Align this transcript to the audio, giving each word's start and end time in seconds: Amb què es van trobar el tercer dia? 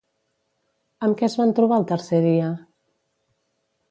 Amb 1.07 1.17
què 1.19 1.27
es 1.27 1.35
van 1.41 1.53
trobar 1.59 1.77
el 1.81 1.85
tercer 1.93 2.23
dia? 2.27 2.49